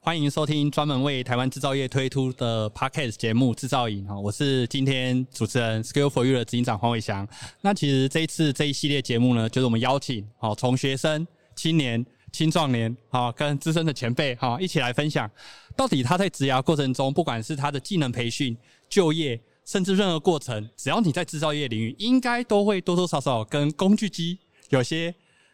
[0.00, 7.28] 欢迎收听专门为台湾制造业推出的 Podcast 节目《制造营》哈，我是今天主持人 Skill for You 的执行长黄伟翔。
[7.60, 15.30] 那其实这一次这一系列节目呢，就是我们邀请好从学生、青年、青壮年好跟资深的前辈哈一起来分享，
[15.76, 18.56] 到底他在职涯过程中，不管是他的技能培训、
[18.88, 24.38] 就业，甚至任何过程，只要你在制造业领域，应该都会多多少少跟工具机
[24.70, 25.12] 有些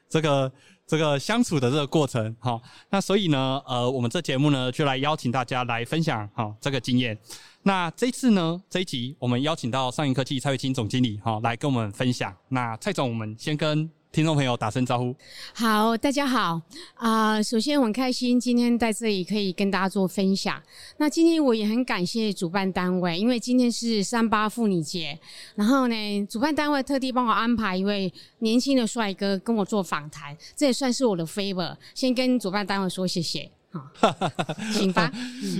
[0.08, 0.52] 这个。
[0.86, 7.18] 这个相处的这个过程，好，那所以呢，呃，我们这节目呢，就来邀请大家来分享，哈，这个经验。
[7.62, 12.34] 那这次呢，这一集我们邀请到上银科技蔡慧清总经理，哈，来跟我们分享。
[12.48, 13.90] 那蔡总，我们先跟。
[14.14, 15.12] 听众朋友，打声招呼。
[15.52, 16.62] 好，大家好
[16.94, 17.42] 啊、呃！
[17.42, 20.62] 首先，我很开心今天在这里可以跟大家做分享。
[20.98, 25.18] 那今天我也很感谢主办单位，因为今天是三八妇女节，
[25.56, 31.76] 然后呢，主办单位特地帮我安排一位年轻的帅哥跟我做访谈，这也算是我的 favor。
[31.92, 33.84] 先跟主办单位说谢谢，好，
[34.72, 35.10] 请吧。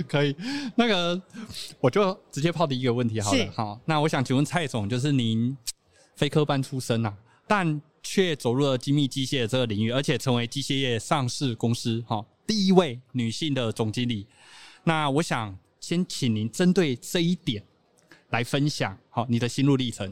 [0.07, 0.33] 可以，
[0.75, 1.21] 那个
[1.81, 3.51] 我就直接抛第一个问题好了。
[3.53, 5.57] 好，那我想请问蔡总，就是您
[6.15, 7.13] 非科班出身啊，
[7.47, 14.27] 但却走入了精密机械这个领域，而且成为机械业上市公司哈第一位女性的总经理。
[14.83, 17.63] 那我想先请您针对这一点
[18.29, 20.11] 来分享好你的心路历程。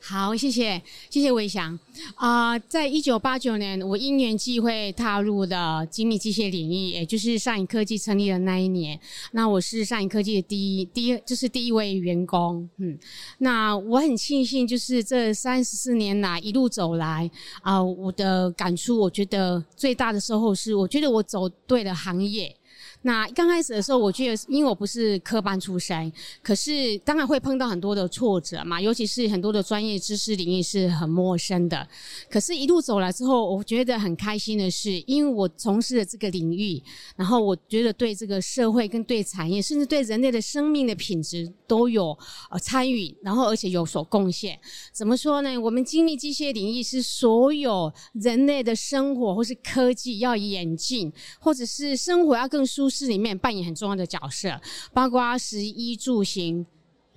[0.00, 1.78] 好，谢谢，谢谢伟翔
[2.14, 8.98] 啊、在一九八九年，我因缘际会踏入了精密机械领域，也就是上影科技成立的那一年。
[9.32, 12.66] 那我是上影科技的第一、第一，就是第一位员工。
[12.78, 12.96] 嗯，
[13.38, 17.28] 那我很庆幸，就是这三十四年来一路走来
[17.60, 22.54] 啊、我的感触，我觉得最大的收获是，我觉得我走对了行业。
[23.02, 31.88] 那刚开始的时候，我觉得因为我不是科班出身，可是当然会碰到很多的挫折嘛，尤其是很多的专业知识领域是很陌生的。
[32.28, 36.82] 可是，一路走来之后，我觉得很开心的是，因为我从事了这个领域，
[37.14, 42.18] 然后我觉得对这个社会跟对产业，甚至对人类的生命的品质都有
[42.50, 44.58] 呃参与，然后而且有所贡献。
[44.92, 45.56] 怎么说呢？
[45.56, 52.87] 我们精密机械领域是所有人类的生活或是科技要演进，或者是生活要更舒。
[52.88, 54.58] 都市里面扮演很重要的角色，
[54.94, 56.64] 包括食衣住行、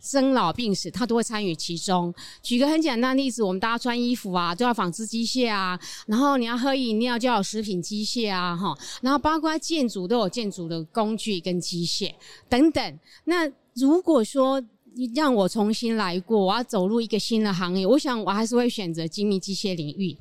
[0.01, 2.13] 生老病死，他都会参与其中。
[2.43, 12.13] 举个很简单的例子，我们大家穿衣服啊，都要纺织机械啊，然后你要喝饮料就要有食品机械啊，哈，然后包括建筑都有建筑的工具跟机械
[12.49, 12.99] 等等。
[13.23, 14.61] 那如果说
[14.93, 20.17] 你让我重新来过，我要走入一个新的行业，我想我还是会选择精密机械领域。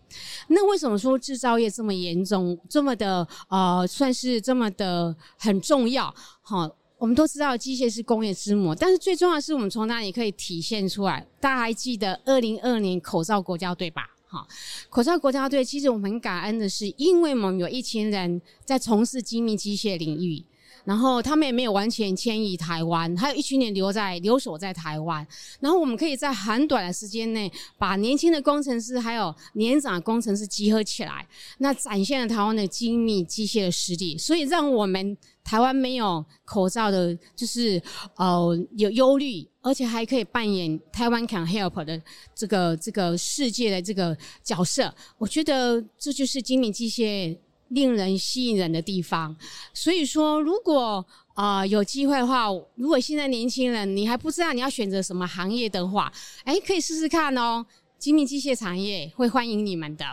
[0.49, 6.15] 那为什么说制造业这么严重，这么的呃，算是这么的很重要？
[6.41, 11.27] 好，我们都知道机械是工业之母，但是最重要的是我们从哪里可以体现出来？
[11.41, 14.11] 大家还记得二零二二年口罩国家队吧？
[14.29, 14.47] 好，
[14.89, 20.45] 口罩国家队其实我们很感恩的是，因为我们有一群人在从事精密机械领域。
[20.85, 25.27] 然后他们也没有完全迁移台湾，还有一群人留在留守在台湾。
[25.61, 31.27] 然后我们可以在很短的时间内，把年轻的工程师还有年长的工程师集合起来，
[31.59, 34.17] 那展现了台湾的精密机械的实力。
[34.17, 37.83] 所以让我们台湾没有口罩的，就是
[38.17, 42.01] 呃有忧虑，而且还可以扮演台湾 can help 的
[42.35, 44.95] 这个这个世界的这个角色。
[45.19, 47.37] 我觉得这就是精密机械。
[47.71, 49.35] 令人吸引人的地方，
[49.73, 51.05] 所以说，如果
[51.35, 56.13] 啊、有机会的话，如果现在年轻人你还不知道你要选择什么行业的话，
[56.45, 57.65] 哎，可以试试看哦。
[57.99, 60.05] 精密机械产业会欢迎你们的。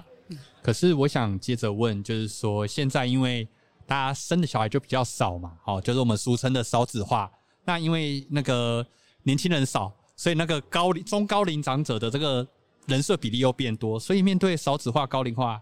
[0.61, 3.47] 可是我想接着问，就是说，现在因为
[3.85, 7.29] 大家生的小孩就比较少嘛，好，就是我们俗称的少子化。
[7.65, 8.85] 那因为那个
[9.23, 12.47] 年轻人少，所以那个高龄中高龄长者的这个
[12.85, 15.61] 人数比例又变多，所以面对少子化、高龄化。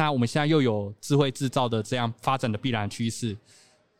[0.00, 3.36] 那我们现在又有智慧制造的这样发展的必然趋势，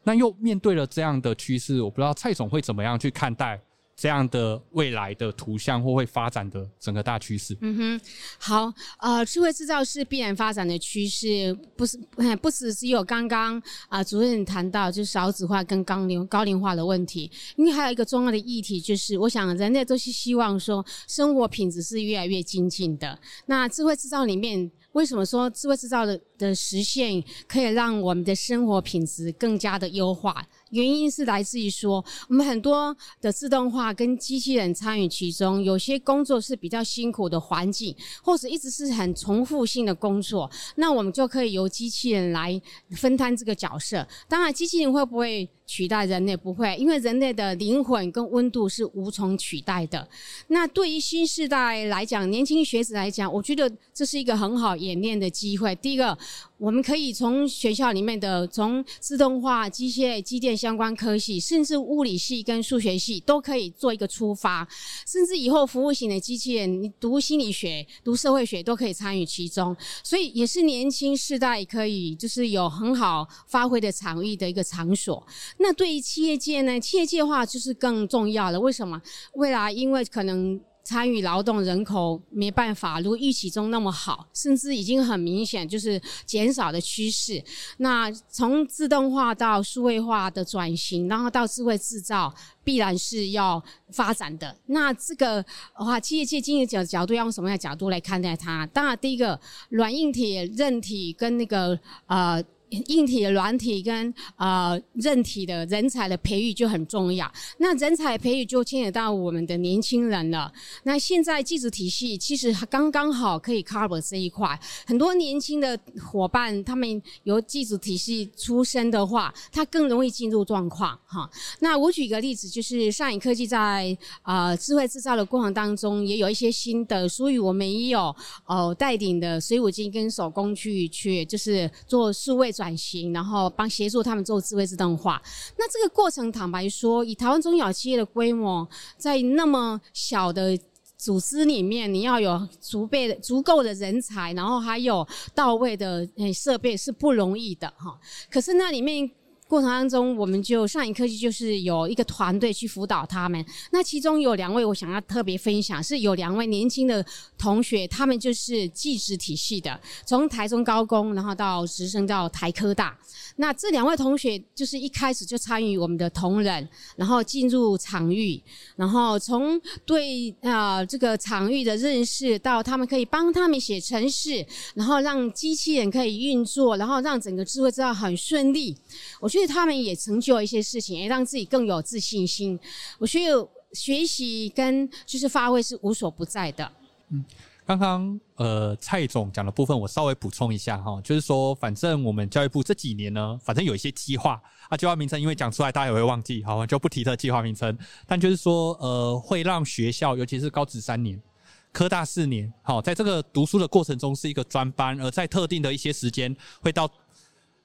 [0.03, 3.61] 那又面对了这样的趋势，我不知道蔡总会怎么样去看待
[3.95, 7.55] 这样的未来的图像或会发展的整个大趋势？
[7.61, 8.01] 嗯哼，
[8.39, 11.99] 好，呃，智慧制造是必然发展的趋势，不是
[12.41, 24.71] 不只是有刚刚啊主任谈到就是少子化跟高龄高龄化的问题，因为还有一个重要的议题就是，我想人类都是希望说生活品质是越来越精进的，那智慧制造里面。
[24.93, 30.45] 为什么说智慧制造的的实现，可以让我们的生活品质更加的优化。
[30.71, 42.61] 原因是来自于说，我们很多的自动化跟机器人参与其中，有些工作是比较辛苦的环境，或者一直是很重复性的工作，那我们就可以由机器人来
[42.97, 44.07] 分担这个角色。
[44.29, 46.37] 当然，机器人会不会取代人类？
[46.37, 50.09] 不会，因为人类的灵魂跟温度是无从取代的。
[50.49, 55.75] 那对于新世代来讲，年轻学子来讲，我觉得这是一个很好演练的机会。
[55.77, 56.17] 第一个，
[56.57, 64.69] 我们可以从学校里面的从自动化、机械、机电相关科系，甚至物理系跟数学系都可以做一个出发，
[65.07, 69.75] 甚至以后服务型的机器人，你读心理学、读社会学都可以参与其中，
[70.05, 75.27] 所以也是年轻世代可以就是有很好发挥的场域的一个场所。
[75.57, 76.79] 那对于企业界呢？
[76.79, 78.61] 企业界的话就是更重要了。
[78.61, 79.01] 为什么？
[79.37, 80.61] 未来因为可能。
[80.91, 87.41] 参与劳动人口没办法如预期中那么好，甚至已经很明显就是减少的趋势。
[87.77, 92.35] 那从自动化到数位化的转型，然后到智慧制造，
[92.65, 94.57] 必然是要发展的。
[94.67, 95.41] 那这个
[95.79, 98.67] 的话，企业界经营者角度要用什么样的角度来看待它？
[98.67, 99.39] 当然，第一个
[99.69, 102.43] 软硬体、韧体跟那个呃。
[102.87, 107.31] 硬体、软体跟呃韧体的人才的培育就很重要。
[107.59, 110.53] 那人才培育就牵扯到我们的年轻人了。
[110.85, 114.59] 那现在技术体系其实刚刚好可以 cover 这一块。
[114.87, 121.29] 很多年轻的伙伴，他们由技术体系出身的话，他更容易进入状况哈。
[121.59, 128.15] 那我举个例子，就是上影科技在呃智慧制造的过程当中，也有一些新的，所以我们也有
[128.47, 132.51] 呃带领的水五金跟手工去去就是做数位。
[132.61, 135.23] 转型，然后帮协助他们做智慧自动化。
[135.57, 138.69] 那这个过程，坦白说，以台湾中小企业的规模，
[138.99, 140.59] 在那么小的
[140.99, 147.99] 组织里面，你要有足备的、足够的人才，然后还有到位的设备，是不容易的哈。
[148.31, 149.11] 可是那里面。
[149.51, 153.45] 过程当中，我们就上影科技就是有一个团队去辅导他们。
[153.73, 157.05] 那其中有两位，我想要特别分享，是有两位年轻的
[157.37, 162.97] 同学，他们就是技职体系的，从台中高工，然后到直升到台科大。
[163.37, 168.41] 那这两位同学就是一开始就参与我们的同仁，然后进入场域，
[168.77, 178.77] 然后从对啊、这个场域的认识到他们可以帮他们写程式，然后让机器人可以运作，然后让整个智慧制造很顺利。
[179.19, 182.59] 我觉他们也成就了一些事情，也让自己更有自信心。
[182.99, 186.73] 我觉得学习跟就是发挥是无所不在的。
[187.11, 187.25] 嗯。
[187.67, 197.79] 刚刚呃蔡总讲的部分，我稍微补充一下哈，就是说，反正我们教育部这几年呢，反正有一些计划啊，计划名称因为讲出来大家也会忘记，好，我就不提这计划名称。
[198.09, 201.23] 但就是说，呃，会让学校，尤其是高职三年、
[201.71, 206.91] 科大四年，好，在这个读书的过程中是一个专班，而在特定的一些时间，会到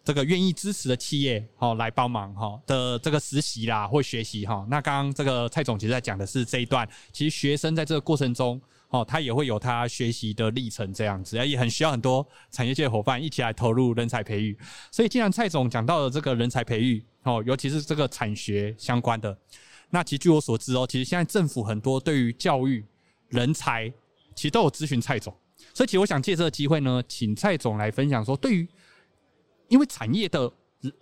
[0.06, 4.66] 这个愿意支持的企业，好来帮忙哈的这个实习啦或学习哈。
[4.70, 8.62] 那刚刚这个蔡总其实在讲的是这一段，其实学生在这个过程中。
[8.90, 14.58] 哦，他也会有他学习的历程，这样子，也很需要很多产业界伙伴一起来投入人才培育。
[14.90, 19.38] 所以，既然蔡总讲到了这个人才培育，哦，尤其是这个产学相关的，
[19.90, 22.86] 那其实据我所知哦，其实现在政府很多对于教育
[23.28, 23.92] 人才，
[24.34, 25.36] 其实都有咨询蔡总。
[25.74, 28.66] 所以，其实我想借这个机会呢，请蔡总来分享说，对于
[29.68, 30.52] 因为产业的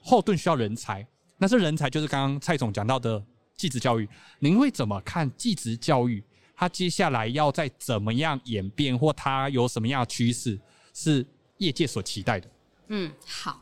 [0.02, 1.06] 后盾需要人才，
[1.38, 3.24] 那这人才就是刚刚蔡总讲到的
[3.56, 4.08] 继职教育，
[4.40, 6.24] 您会怎么看继职教育？
[6.56, 10.60] 它接下来要再怎么样演变，或它有什么样的趋势，
[10.94, 11.26] 是
[11.58, 12.50] 业界所期待的？
[12.88, 13.62] 嗯，好，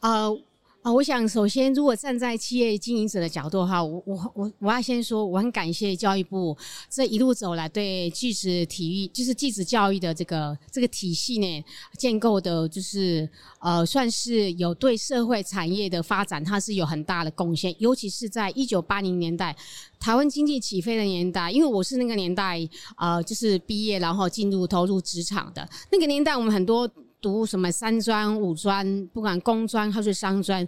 [0.00, 0.38] 呃。
[0.86, 6.56] 啊，我想首先，如果站在企业经营者的角度哈，我我我我要先说，我很感谢教育部
[6.88, 11.64] 这一路走来对技职体育，就是技职教育的这个这个体系呢
[11.98, 13.28] 建构的，就是
[13.58, 17.74] 呃，算是有对社会产业的发展，它是有很大的贡献。
[17.80, 19.56] 尤其是在一九八零年代
[19.98, 22.60] 台湾经济起飞的年代，因为我是那个年代
[22.96, 26.88] 呃，就是毕业然后进入投入职场的那个年代，我们很多。
[27.26, 30.64] 读什么三专、五专，不管工专还是商专，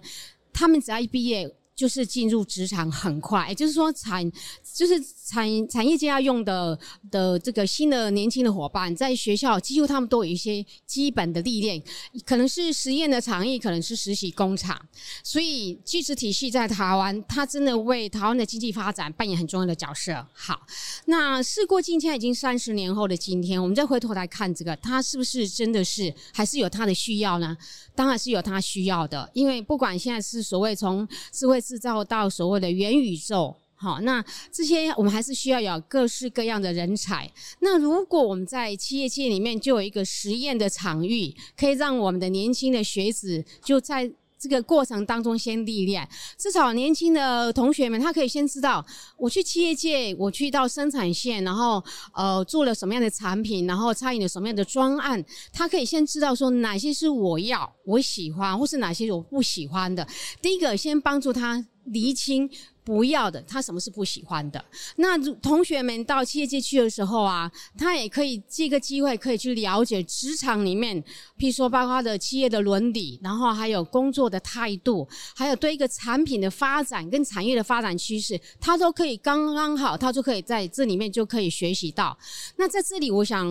[0.51, 1.49] 他们只要一毕业。
[1.79, 4.29] 就是进入职场很快，也就是说产
[4.75, 6.77] 就是产产业界要用的
[7.09, 11.81] 的这个新的年轻的伙伴，在学校几乎他们都有一些基本的历练，
[12.25, 14.77] 可能是实验的场域，可能是实习工厂，
[15.23, 20.27] 所以技职体系在台湾，它真的为台湾的经济发展扮演很重要的角色。
[20.33, 20.59] 好，
[21.05, 27.55] 那事过境迁，已经三十年后的今天，我们再回头来看这个，它是不是真的是还是有它的需要呢？
[27.95, 31.63] 当然是有它需要的，因为不管现在是所谓从智慧。
[31.69, 37.31] 制造到所谓的元宇宙，好，那这些我们还是需要有各式各样的人才。
[37.59, 44.11] 那如果我们在企业界里面就有一个实验的场域，可以让我们的年轻的学子就在。
[44.39, 48.85] 这个过程当中先历练，至少年轻的同学们他可以先知道，
[49.17, 60.07] 我去企业界，我去到生产线，然后呃做了什么样的产品，然后参与了什么样的专案，他可以先知道说哪些是我要、我喜欢，或是哪些我不喜欢的。
[60.41, 62.49] 第一个，先帮助他厘清。
[62.89, 64.65] 不要的，他什么是不喜欢的？
[64.95, 70.99] 那同学们到企业界去的时候啊，他也可以这个机会可以去了解职场里面，
[71.37, 82.17] 譬如说包括的企业的伦理，然后还有工作的态度，还有对一个产品的发展跟产业的发展趋势，他都可以刚刚好，他就可以在这里面就可以学习到。
[82.55, 83.47] 那在这里，我想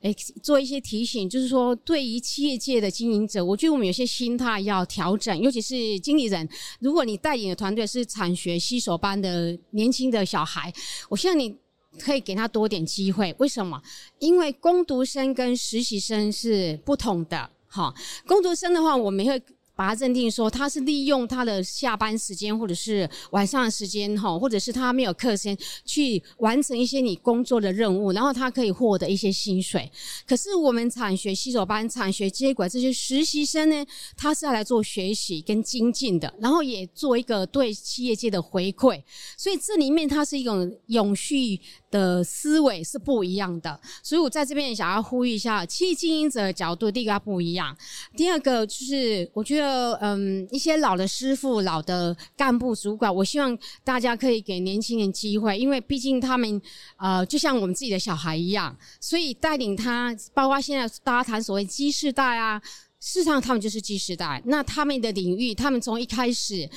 [0.00, 0.12] 诶
[0.42, 6.48] 做一些提醒，就是说对于企业界的经营者，我觉得我们有些心态要调整，尤其是经理人，
[6.80, 8.58] 如果你带领的团队是产学。
[8.72, 10.72] 新手班的年轻的小孩，
[11.10, 11.54] 我希望你
[12.00, 13.34] 可以给他多点机会。
[13.38, 13.78] 为什么？
[14.18, 17.50] 因为工读生跟实习生是不同的。
[17.66, 17.94] 哈，
[18.26, 19.42] 工读生的话，我们会。
[19.82, 29.90] 把它认定说他是利用他的下班时间或者是晚上的时间哈，或者是他没有课时间去完成一些你工作的任务，然后他可以获得一些薪水。
[30.24, 33.84] 可是我们产学洗手班、产学接轨这些实习生呢，
[34.16, 39.02] 他是要来做学习跟精进的，然后也做一个对企业界的回馈。
[39.36, 41.60] 所以这里面它是一种永续
[41.92, 43.78] 的思维是不一样的。
[44.02, 47.76] 所以我在这边也想要呼吁一下，企业经营者的角度，第一个不一样，
[48.16, 49.92] 第二个就是我觉得。
[50.00, 56.60] 嗯，一些老的师傅、老的干部、主管，我希望大家可以给年轻人机会，因为毕竟他们
[56.96, 62.60] 呃，就像我们自己的小孩一样，所以带领他，包括现在大家谈所谓 Z 世代啊，
[62.98, 64.42] 事实上他们就是 Z 世代。
[64.46, 66.68] 那他们的领域，他们从一开始，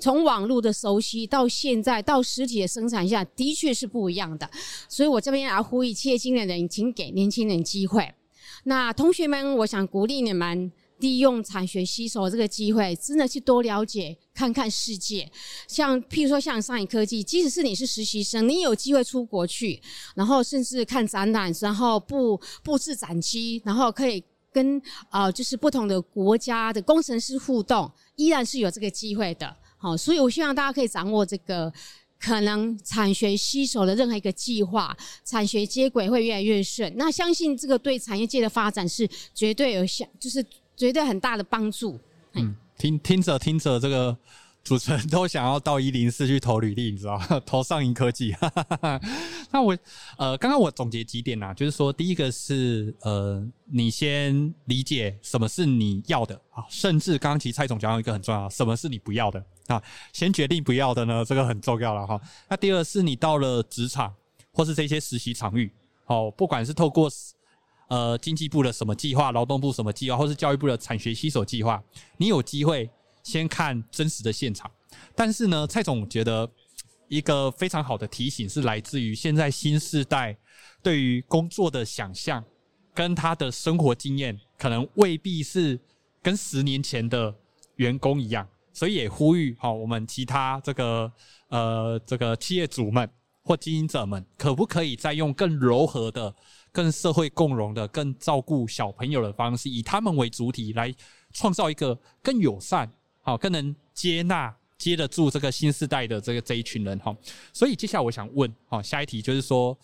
[0.00, 4.50] 从网络的熟悉到现在到实体的生产下，的确是不一样的。
[4.88, 8.14] 所以我这边要呼吁企业经理人，请给年轻人机会。
[8.64, 10.72] 那同学们，我想鼓励你们。
[10.98, 15.28] 利用产学携手这个机会，真的去多了解、看看世界。
[15.66, 19.82] 像譬如说，像上银科技，即使是你是实习生，你有机会出国去，
[20.14, 29.56] 然后甚至看展览，然后布布置展区，然后可以跟呃，就是不同的国家的工程师互动，依然是有这个机会的。
[29.82, 31.70] 好，所以我希望大家可以掌握这个
[32.18, 36.90] 可能产学携手的任何一个计划，产学接轨会越来越顺。
[36.96, 40.42] 那相信这个对产业界的发展是绝对有效，就是。
[40.74, 42.00] 绝对很大的帮助。
[42.32, 44.16] 嗯，听听着听着，这个
[44.64, 47.20] 主持人都想要到一零四去投履历，你知道？
[47.44, 48.34] 投上银科技。
[49.52, 49.76] 那我
[50.16, 59.82] 呃，刚刚我总结几点呐、就是说，第一个是呃，你先理解什么是你要的啊，甚至刚刚其实蔡总讲到一个很重要，什么是你不要的啊？
[60.12, 62.20] 先决定不要的呢，这个很重要了哈。
[62.48, 64.14] 那第二是你到了职场
[64.52, 65.72] 或是这些实习场域，
[66.06, 67.10] 哦，不管是透过。
[67.88, 71.82] 呃，经济部的什么计划，劳动部什么计划，或是教育部的产学携手计划，
[72.16, 72.88] 你有机会
[73.22, 74.70] 先看真实的现场。
[75.14, 76.50] 但是呢，蔡总觉得
[77.08, 80.34] 一个非常好的提醒是来自于现在新时代
[80.82, 82.42] 对于工作的想象
[82.94, 85.78] 跟他的生活经验，可能未必是
[86.22, 87.34] 跟十年前的
[87.76, 91.12] 员工一样，所以也呼吁好我们其他这个
[91.48, 93.08] 呃这个企业主们
[93.42, 96.34] 或经营者们，可不可以再用更柔和的。
[96.74, 100.90] 更社会共融的、更照顾小朋友的方式，以他们为主体来
[101.30, 107.14] 创造一个更友善、好、更能接纳、接得住这个新时代的这个这一群人哈。
[107.52, 109.78] 所以接下来我想问，哈，下一题就是说，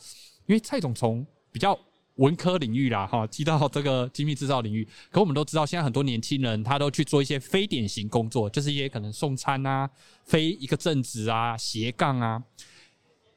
[0.46, 1.78] 因为蔡总从比较
[2.18, 9.88] 文科领域啦，哈，提到这个精密制造领域，可我们都知道，现在很多年轻人他都去做一些非典型工作，就是一些可能送餐啊、
[10.24, 12.42] 非一个正职啊、斜杠啊，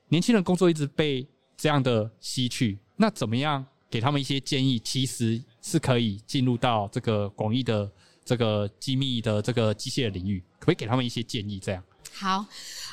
[0.09, 2.77] 年轻人工作一直被这样的吸去。
[2.97, 4.79] 那怎么样给他们一些建议？
[4.79, 7.91] 其实是可以进入到这个广义的
[8.25, 11.59] 这个精密的这个机械领域，可不可以给他们一些建议？
[11.59, 11.83] 这样。
[12.13, 12.45] 好，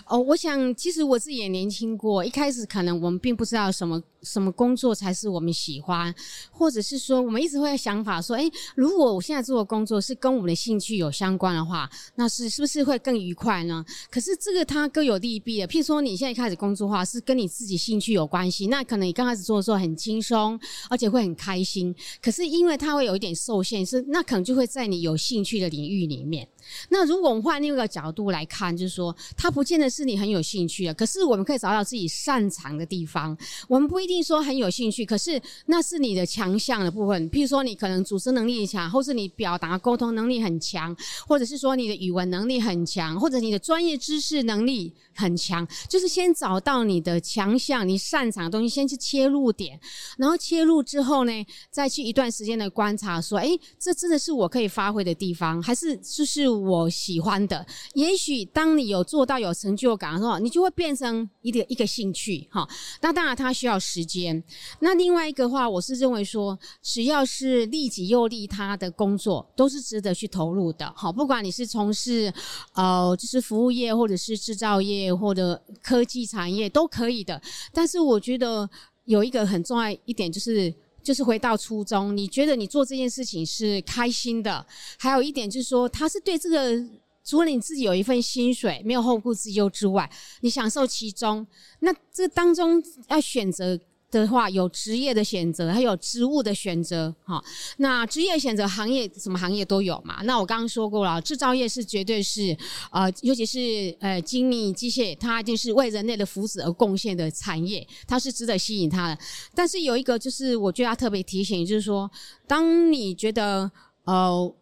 [0.06, 6.14] 哦，我想其实我自己也年轻过，一开始可能我们并不知道什么什么工作才是我们喜欢，
[6.50, 13.84] 或者是说我们一直会有想法说，诶，如果我现在做的工作是跟我们的兴趣有相关的话，那是是不是会更愉快呢？
[14.10, 15.68] 可是这个它各有利弊的。
[15.68, 21.94] 譬如说你现在开始工作的话，是跟你自己兴趣有关系，那可能你刚开始做的时候很轻松，而且会很开心。
[22.22, 26.46] 可是因为它会有一点受限，是那可能就会在你有兴趣的领域里面。
[26.90, 33.36] 那如果我们换另一个角度来看，就是说，它不见得是你很有兴趣的，可是我们可以找到自己擅长的地方。
[33.68, 37.30] 我们不一定说很有兴趣，可是那是你的强项的部分。
[37.30, 49.78] 譬如说，你可能组织能力强，或是你表达沟通能力很强，或者是说你的语文能力很强，或者你的专业知识能力很强，就是先找到你的强项，你擅长的东西，先去切入点，
[50.16, 51.32] 然后切入之后呢，
[51.70, 57.66] 再去一段时间的观察，说，哎，这真的是我可以发挥的地方，还是就是我喜欢的？
[57.94, 62.68] 也许当你有做到有成就感的时候，你就会变成一个一个兴趣，哈。
[63.00, 64.42] 那当然它需要时间。
[64.80, 72.30] 那另外一个话，我是认为说，只要是利己又利他的工作，都是值得去投入的，好，不管你是从事
[72.74, 75.14] 呃，就是服务业或者是制造业。
[75.18, 77.40] 或者科技产业都可以的，
[77.72, 78.68] 但是我觉得
[79.04, 82.16] 有一个很重要一点，就是就是回到初衷。
[82.16, 84.66] 你觉得你做这件事情是开心的，
[84.98, 86.82] 还有一点就是说，他是对这个
[87.28, 91.46] 除了你自己有一份薪水，没有后顾之忧之外，你享受其中。
[91.80, 93.78] 那这当中要选择。
[94.10, 97.44] 的话，有职业的选择，还有职务的选择，哈。
[97.76, 100.22] 那职业选择行业，什么行业都有嘛。
[100.22, 102.56] 那我刚刚说过了，制造业是绝对是，
[102.90, 109.18] 呃，尤其是呃精密机械，它一定是为人类的福祉而贡献的产业，它是值得吸引它的。
[109.54, 112.10] 但是有一个，就是我觉得要特别提醒，就是说，
[112.46, 113.70] 当你觉得
[114.04, 114.54] 呃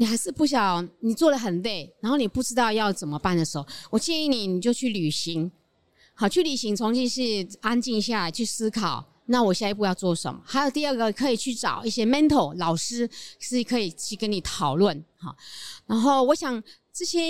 [0.00, 5.52] 你还是不想，你做的很累，然后你不知道要怎么办的时候，我建议你，你就去旅行。
[6.14, 10.40] 好，去旅行，重新是安静下来去思考，那我下一步要做什么？
[10.42, 13.06] 还有第二个，可以去找一些 mentor 老师，
[13.38, 15.04] 是可以去跟你讨论。
[15.18, 15.36] 好，
[15.86, 16.62] 然后我想
[16.94, 17.20] 这些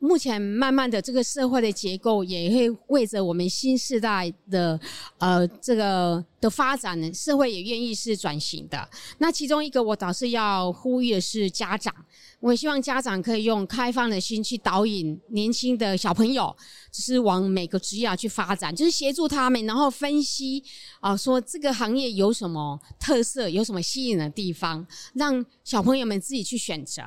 [0.00, 4.78] 目前慢慢的这个社会的结构也会为着我们新时代的
[5.18, 8.88] 呃这个的发展，社会也愿意是转型的。
[9.18, 11.94] 那其中一个我倒是要呼吁的是家长。
[12.38, 16.54] 我希望家长可以用开放的心去导引年轻的小朋友，
[16.92, 20.62] 就是往每个职业去发展，就是协助他们，然后分析
[21.00, 27.02] 啊，说这个行业有什么特色，有什么吸引的地方，让小朋友们自己去选择。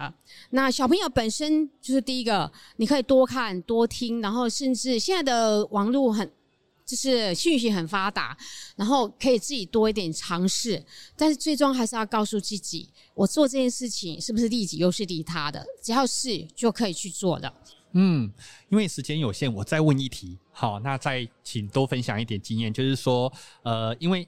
[0.49, 6.29] 那小朋友本身就是第一个，你可以多看多听，然后甚至现在的网络很。
[6.89, 8.35] 就是讯息很发达，
[8.75, 10.83] 然后可以自己多一点尝试，
[11.15, 17.53] 但是最终还是要告诉自己，我做这件事情是不是利己又是利他的，只要是就可以去做的。
[17.91, 18.31] 嗯，
[18.69, 23.31] 因为时间有限，我再问一题，好，那再请多分享一点经验，就是说，
[23.61, 24.27] 呃，因为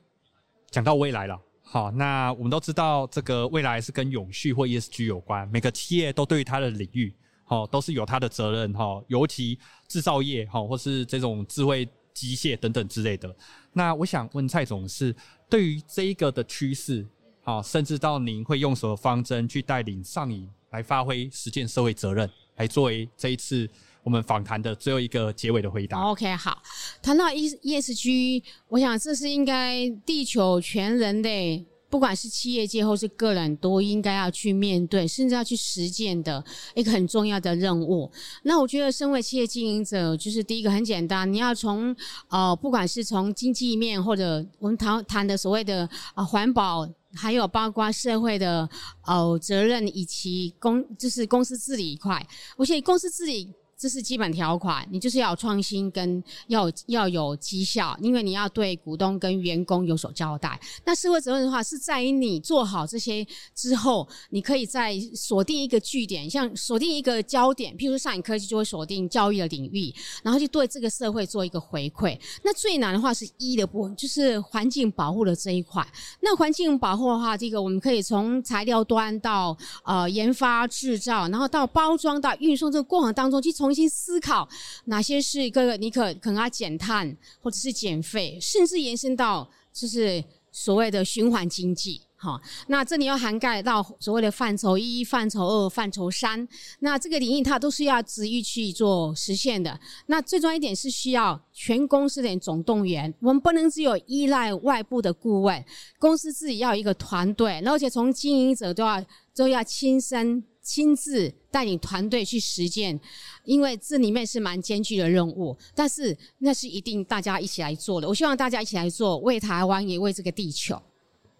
[0.70, 7.12] 讲到未来了，好，那我们都知道这个未来是跟永续或 ESG 有关，每个企业都对于它的领域，
[7.43, 11.89] 好，都是有它的责任，哈，尤其制造业，哈，或是这种智慧。
[12.13, 13.36] 机械等等之类的，
[13.74, 15.15] 那我想问蔡总是
[15.50, 17.06] 对于这一个的趋势，
[17.41, 23.69] 好，甚至到您会用什么方针去带领上瘾来发挥实践社会责任，来作为这一次
[24.04, 26.00] 我们访谈的最后一个结尾的回答。
[26.02, 26.62] OK，好，
[27.02, 31.65] 谈到 E ESG，我想这是应该地球全人类。
[31.91, 38.10] 不管是企业界或是个人，都应该要去面对，甚至要去实践的一个很重要的任务。
[38.43, 41.93] 那我觉得，身为企业经营者，就是第一个很简单，你要从
[42.30, 48.67] 呃，不管是从经济面，或者我们谈谈的所谓的啊环保，还有包括社会的
[49.06, 52.25] 呃责任，以及公就是公司治理一块，
[52.56, 53.54] 我觉得公司治理。
[53.82, 60.62] 这是基本条款，你就是要有创新跟要要有绩效，因为你要对股东跟员工有所交代。
[60.86, 69.91] 那社会责任的话，是在于你做好这些之后，你可以在锁定一个据点，像锁定一个焦点，譬如说上影科技就会锁定教育的领域，
[70.22, 72.15] 然后就对这个社会做一个回馈。
[72.44, 75.84] 那最难的话是一的部分，就是环境保护的这一块。
[76.20, 83.70] 那环境保护的话，这个我们可以从材料端到呃研发制造，然后到包装到运送这个过程当中去从。
[83.71, 84.45] 重新思考
[84.88, 92.01] 哪些是一个你可可能要减碳，或者是减废，甚至延伸到就是所谓的循环经济。
[92.17, 96.45] 哈，那这里要涵盖到所谓的范畴一、范畴二、范畴三。
[96.81, 99.79] 那这个领域它都是要直接去做实现的。
[100.07, 105.63] 那最重要一点是需要全公司的总动员，我们不能只有依赖外部的顾问，
[105.97, 109.01] 公司自己要一个团队，而且从经营者都要
[109.34, 110.43] 都要亲身。
[110.63, 113.00] 亲自带领团队去实践，
[113.43, 118.08] 因为这里面是蛮艰巨的任务，但是那是一定大家一起来做的。
[118.08, 120.82] 我希望大家一起来做，为台湾也为这个地球。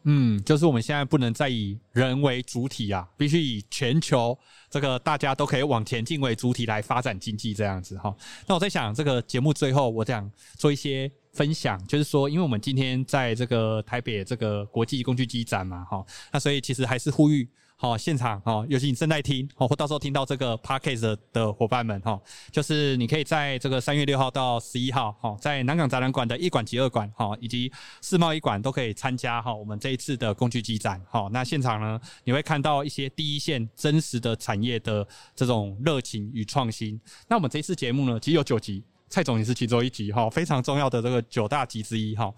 [0.04, 4.36] 嗯，就是我们现在不能再以人为主体啊，必须以全球
[4.68, 8.12] 这个大家都可以往前进为主体来发展经济这样子哈。
[8.48, 16.04] 那我在想，这个节目最后我想做一些分享，就是说，因为我们今天在这个台北这个国际工具机展嘛，哈，
[16.34, 17.48] 那所以其实还是呼吁。
[17.82, 27.72] 好，现场哈，尤其你正在听哦，或到时候听到这个 podcast 的伙伴们哈，就是你可以在这个三月六号到十一号，哈，在南港展览馆的一馆及二馆，哈，以及
[28.04, 37.02] 世贸一馆都可以参加哈，我们这一次的工具机展，哈，那现场呢，你会看到一些第一线真实的产业的这种热情与创新。
[37.28, 38.84] 那我们这一次节目呢，其实有九集。
[39.10, 42.34] 蔡总也是其中一集哈，非常重要的这个九大集之一哈。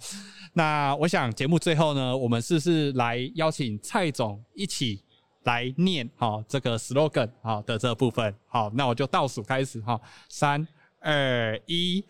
[0.54, 5.03] 那我想节目最后呢，我们是不是来邀请蔡总一起
[5.44, 8.34] 来念哈这个 slogan 好的这部分？
[8.48, 10.68] 好，那我就倒数开始哈，三
[11.00, 12.04] 二一，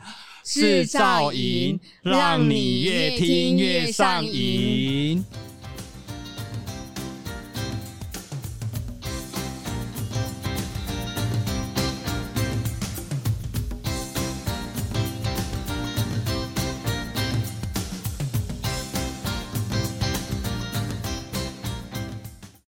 [0.43, 5.23] 制造营让你越听越上瘾。